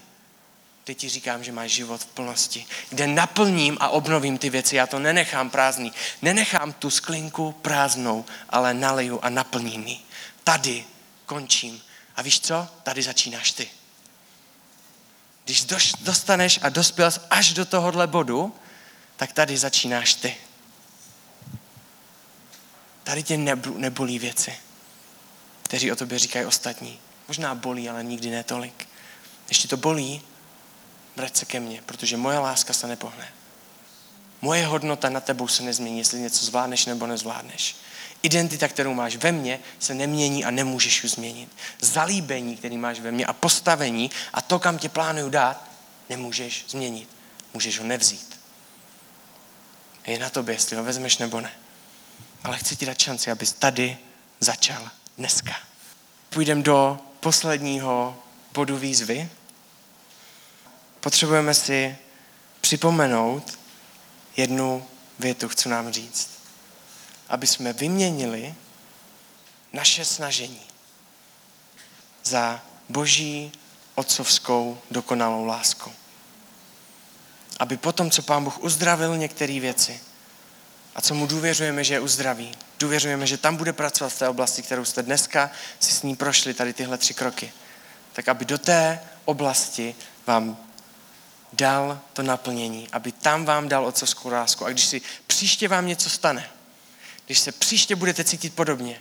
[0.85, 4.77] kde ti říkám, že máš život v plnosti, kde naplním a obnovím ty věci.
[4.77, 5.92] Já to nenechám prázdný.
[6.23, 9.99] Nenechám tu sklinku prázdnou, ale naliju a naplním ji.
[10.45, 10.85] Tady
[11.27, 11.83] končím.
[12.17, 12.69] A víš co?
[12.83, 13.71] Tady začínáš ty.
[15.45, 15.67] Když
[16.01, 18.55] dostaneš a dospěl až do tohohle bodu,
[19.17, 20.37] tak tady začínáš ty.
[23.05, 23.37] Tady tě
[23.77, 24.57] nebolí věci,
[25.62, 26.99] kteří o tobě říkají ostatní.
[27.29, 28.89] Možná bolí, ale nikdy ne tolik.
[29.49, 30.22] Ještě to bolí,
[31.16, 33.29] vrať se ke mně, protože moje láska se nepohne.
[34.41, 37.77] Moje hodnota na tebou se nezmění, jestli něco zvládneš nebo nezvládneš.
[38.23, 41.49] Identita, kterou máš ve mně, se nemění a nemůžeš ji změnit.
[41.81, 45.71] Zalíbení, který máš ve mně a postavení a to, kam tě plánuju dát,
[46.09, 47.09] nemůžeš změnit.
[47.55, 48.41] Můžeš ho nevzít.
[50.07, 51.53] Je na tobě, jestli ho vezmeš nebo ne.
[52.45, 53.99] Ale chci ti dát šanci, abys tady
[54.41, 55.57] začal dneska.
[56.31, 59.31] Půjdeme do posledního bodu výzvy.
[61.01, 61.97] Potřebujeme si
[62.61, 63.59] připomenout
[64.37, 64.87] jednu
[65.19, 66.36] větu, chci nám říct
[67.29, 68.55] aby jsme vyměnili
[69.72, 70.61] naše snažení
[72.24, 73.53] za boží
[73.95, 75.93] otcovskou dokonalou lásku.
[77.59, 80.01] Aby potom, co Pán Bůh uzdravil některé věci,
[80.95, 82.55] a co mu důvěřujeme, že je uzdraví.
[82.79, 85.51] Důvěřujeme, že tam bude pracovat v té oblasti, kterou jste dneska
[85.81, 87.53] si s ní prošli, tady tyhle tři kroky.
[88.12, 89.95] Tak aby do té oblasti
[90.27, 90.57] vám
[91.53, 94.64] dal to naplnění, aby tam vám dal otcovskou lásku.
[94.64, 96.51] A když si příště vám něco stane,
[97.27, 99.01] když se příště budete cítit podobně,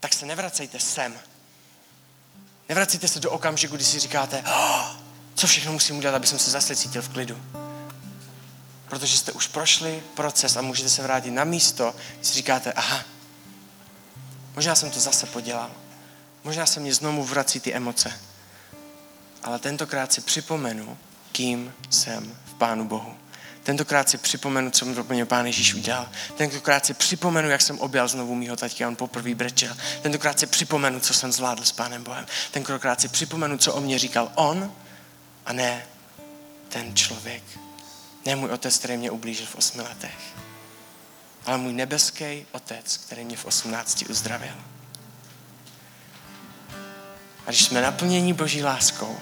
[0.00, 1.18] tak se nevracejte sem.
[2.68, 4.96] Nevracejte se do okamžiku, kdy si říkáte, oh,
[5.34, 7.42] co všechno musím udělat, aby jsem se zase cítil v klidu.
[8.88, 13.04] Protože jste už prošli proces a můžete se vrátit na místo, kdy si říkáte, aha,
[14.54, 15.70] možná jsem to zase podělal.
[16.44, 18.20] Možná se mě znovu vrací ty emoce.
[19.42, 20.98] Ale tentokrát si připomenu,
[21.32, 23.16] kým jsem v Pánu Bohu.
[23.62, 26.08] Tentokrát si připomenu, co pro mě Pán Ježíš udělal.
[26.36, 29.76] Tentokrát si připomenu, jak jsem objal znovu mýho taťka, on poprvé brečel.
[30.02, 32.26] Tentokrát si připomenu, co jsem zvládl s Pánem Bohem.
[32.50, 34.72] Tentokrát si připomenu, co o mě říkal on
[35.46, 35.86] a ne
[36.68, 37.42] ten člověk.
[38.26, 40.18] Ne můj otec, který mě ublížil v osmi letech,
[41.46, 44.54] ale můj nebeský otec, který mě v osmnácti uzdravil.
[47.46, 49.18] A když jsme naplnění Boží láskou,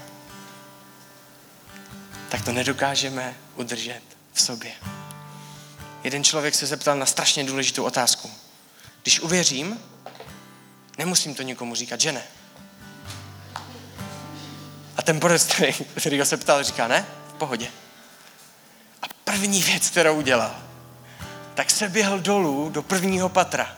[2.28, 4.72] tak to nedokážeme udržet v sobě.
[6.05, 8.31] Jeden člověk se zeptal na strašně důležitou otázku.
[9.03, 9.81] Když uvěřím,
[10.99, 12.22] nemusím to nikomu říkat, že ne.
[14.97, 17.68] A ten borec, který, který ho se ptal, říká, ne, v pohodě.
[19.03, 20.57] A první věc, kterou udělal,
[21.55, 23.76] tak se běhl dolů do prvního patra,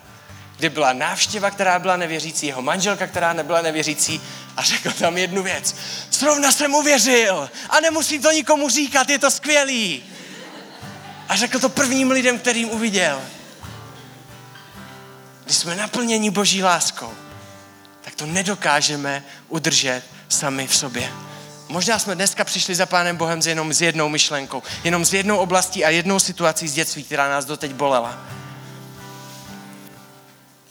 [0.57, 4.21] kde byla návštěva, která byla nevěřící, jeho manželka, která nebyla nevěřící
[4.57, 5.75] a řekl tam jednu věc.
[6.11, 10.03] Zrovna jsem uvěřil a nemusím to nikomu říkat, je to skvělý.
[11.31, 13.23] A řekl to prvním lidem, kterým uviděl.
[15.45, 17.13] Když jsme naplněni boží láskou,
[18.01, 21.13] tak to nedokážeme udržet sami v sobě.
[21.69, 25.85] Možná jsme dneska přišli za Pánem Bohem jenom s jednou myšlenkou, jenom s jednou oblastí
[25.85, 28.19] a jednou situací z dětství, která nás doteď bolela.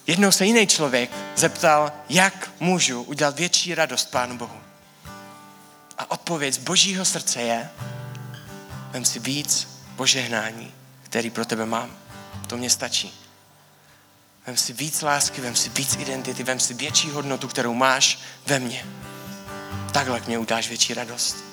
[0.08, 4.58] Jednou se jiný člověk zeptal, jak můžu udělat větší radost Pánu Bohu.
[5.98, 7.70] A odpověď z božího srdce je,
[8.92, 10.72] vem si víc požehnání,
[11.04, 11.98] který pro tebe mám.
[12.48, 13.14] To mě stačí.
[14.48, 18.60] Vem si víc lásky, vem si víc identity, vem si větší hodnotu, kterou máš ve
[18.60, 18.86] mně.
[19.92, 21.49] Takhle mě udáš větší radost.